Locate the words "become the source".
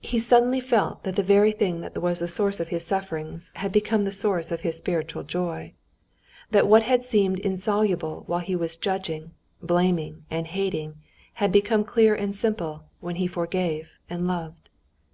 3.72-4.50